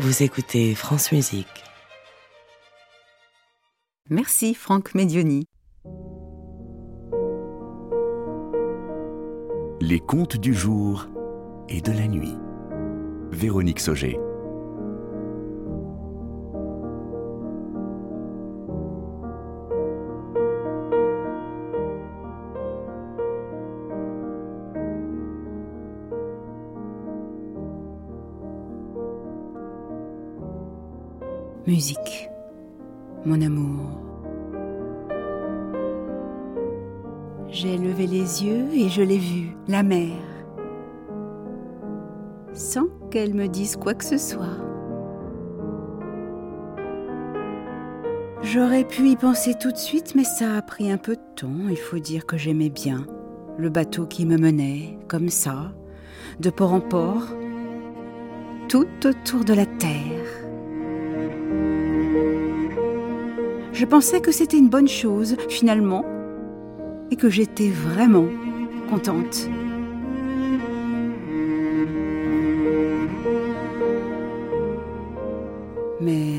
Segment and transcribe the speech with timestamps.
[0.00, 1.64] Vous écoutez France Musique.
[4.08, 5.48] Merci Franck Medioni.
[9.80, 11.08] Les contes du jour
[11.68, 12.36] et de la nuit.
[13.32, 14.20] Véronique Sauger.
[31.68, 32.30] Musique,
[33.26, 34.00] mon amour.
[37.48, 40.16] J'ai levé les yeux et je l'ai vue, la mer,
[42.54, 44.56] sans qu'elle me dise quoi que ce soit.
[48.40, 51.68] J'aurais pu y penser tout de suite, mais ça a pris un peu de temps.
[51.68, 53.06] Il faut dire que j'aimais bien
[53.58, 55.74] le bateau qui me menait, comme ça,
[56.40, 57.26] de port en port,
[58.70, 60.37] tout autour de la terre.
[63.78, 66.04] Je pensais que c'était une bonne chose, finalement,
[67.12, 68.26] et que j'étais vraiment
[68.90, 69.48] contente.
[76.00, 76.38] Mais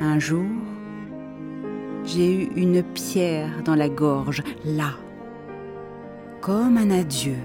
[0.00, 0.48] un jour,
[2.04, 4.94] j'ai eu une pierre dans la gorge, là,
[6.40, 7.38] comme un adieu,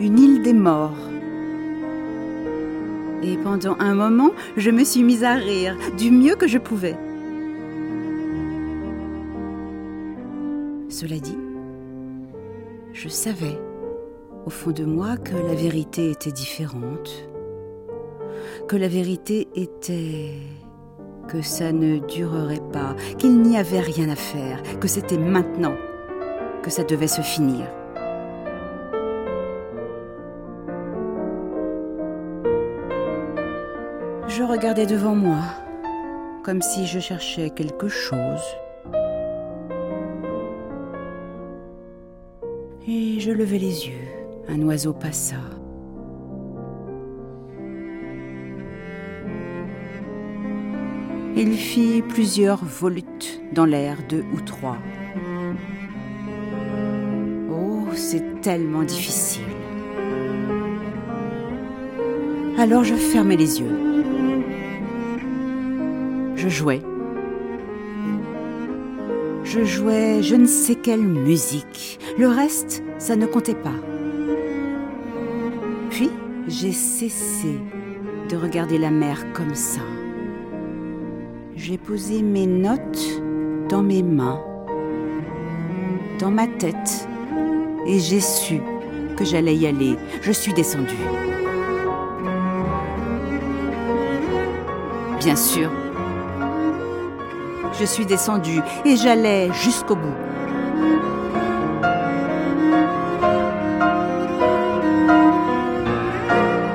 [0.00, 1.10] une île des morts.
[3.22, 6.96] Et pendant un moment, je me suis mise à rire du mieux que je pouvais.
[10.96, 11.36] Cela dit,
[12.92, 13.58] je savais
[14.46, 17.28] au fond de moi que la vérité était différente,
[18.68, 20.34] que la vérité était
[21.26, 25.74] que ça ne durerait pas, qu'il n'y avait rien à faire, que c'était maintenant
[26.62, 27.66] que ça devait se finir.
[34.28, 35.42] Je regardais devant moi,
[36.44, 38.44] comme si je cherchais quelque chose.
[43.16, 44.08] Et je levai les yeux.
[44.48, 45.36] Un oiseau passa.
[51.36, 54.78] Il fit plusieurs volutes dans l'air, deux ou trois.
[57.52, 59.44] Oh, c'est tellement difficile.
[62.58, 63.94] Alors je fermai les yeux.
[66.34, 66.82] Je jouais.
[69.54, 72.00] Je jouais je ne sais quelle musique.
[72.18, 73.76] Le reste, ça ne comptait pas.
[75.90, 76.10] Puis,
[76.48, 77.60] j'ai cessé
[78.28, 79.82] de regarder la mer comme ça.
[81.54, 83.22] J'ai posé mes notes
[83.68, 84.42] dans mes mains,
[86.18, 87.08] dans ma tête,
[87.86, 88.60] et j'ai su
[89.16, 89.94] que j'allais y aller.
[90.22, 90.94] Je suis descendue.
[95.20, 95.70] Bien sûr,
[97.78, 100.14] je suis descendue et j'allais jusqu'au bout.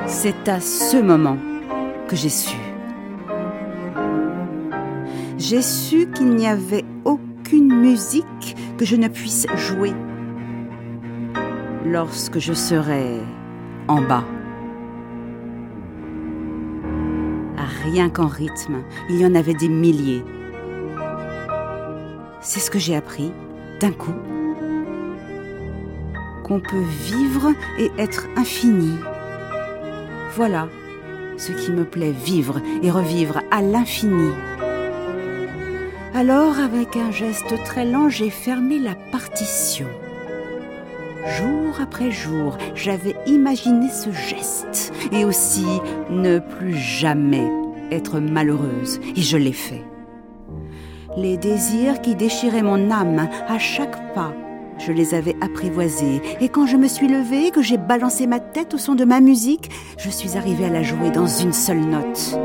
[0.06, 1.38] C'est à ce moment
[2.08, 2.56] que j'ai su.
[5.38, 9.92] J'ai su qu'il n'y avait aucune musique que je ne puisse jouer
[11.86, 13.20] lorsque je serai
[13.88, 14.24] en bas.
[17.84, 20.22] Rien qu'en rythme, il y en avait des milliers.
[22.40, 23.32] C'est ce que j'ai appris
[23.80, 24.14] d'un coup.
[26.44, 28.96] Qu'on peut vivre et être infini.
[30.34, 30.68] Voilà
[31.36, 34.30] ce qui me plaît vivre et revivre à l'infini.
[36.14, 39.86] Alors, avec un geste très lent, j'ai fermé la partition.
[41.38, 45.66] Jour après jour, j'avais imaginé ce geste et aussi
[46.10, 47.48] ne plus jamais
[47.90, 49.84] être malheureuse, et je l'ai fait.
[51.16, 54.32] Les désirs qui déchiraient mon âme à chaque pas,
[54.78, 58.74] je les avais apprivoisés, et quand je me suis levée, que j'ai balancé ma tête
[58.74, 62.38] au son de ma musique, je suis arrivée à la jouer dans une seule note.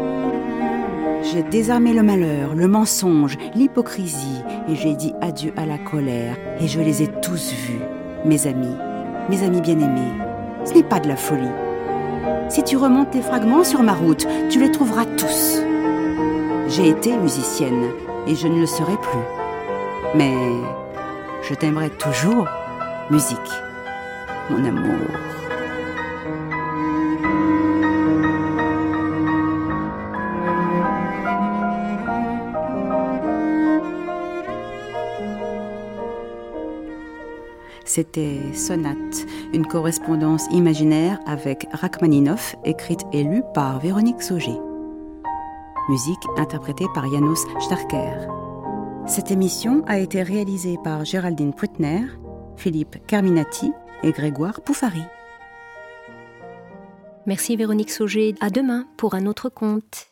[1.21, 6.67] J'ai désarmé le malheur, le mensonge, l'hypocrisie, et j'ai dit adieu à la colère, et
[6.67, 7.81] je les ai tous vus,
[8.25, 8.75] mes amis,
[9.29, 10.13] mes amis bien-aimés.
[10.65, 11.43] Ce n'est pas de la folie.
[12.49, 15.61] Si tu remontes les fragments sur ma route, tu les trouveras tous.
[16.67, 17.91] J'ai été musicienne,
[18.27, 20.15] et je ne le serai plus.
[20.15, 20.33] Mais
[21.43, 22.47] je t'aimerai toujours,
[23.09, 23.37] musique,
[24.49, 25.07] mon amour.
[37.95, 44.59] C'était Sonate, une correspondance imaginaire avec Rachmaninoff, écrite et lue par Véronique Sauger.
[45.89, 48.27] Musique interprétée par Janos Starker.
[49.07, 52.05] Cette émission a été réalisée par Géraldine Pruitner,
[52.57, 53.71] Philippe Carminati
[54.03, 55.03] et Grégoire Poufari.
[57.25, 58.35] Merci Véronique Sauger.
[58.39, 60.07] À demain pour un autre conte.